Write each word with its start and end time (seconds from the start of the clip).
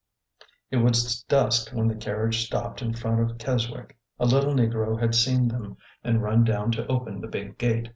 It 0.71 0.77
was 0.77 1.21
dusk 1.27 1.69
when 1.75 1.87
the 1.87 1.93
carriage 1.93 2.43
stopped 2.47 2.81
in 2.81 2.95
front 2.95 3.19
of 3.19 3.37
Kes 3.37 3.71
wick. 3.71 3.99
A 4.19 4.25
little 4.25 4.55
negro 4.55 4.99
had 4.99 5.13
seen 5.13 5.47
them 5.47 5.77
and 6.03 6.23
run 6.23 6.43
down 6.43 6.71
to 6.71 6.87
open 6.87 7.21
the 7.21 7.27
"big 7.27 7.59
gate." 7.59 7.89